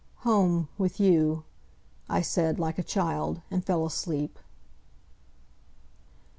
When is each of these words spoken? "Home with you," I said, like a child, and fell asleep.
"Home 0.21 0.67
with 0.79 0.99
you," 0.99 1.43
I 2.09 2.21
said, 2.23 2.57
like 2.57 2.79
a 2.79 2.83
child, 2.83 3.41
and 3.51 3.63
fell 3.63 3.85
asleep. 3.85 4.39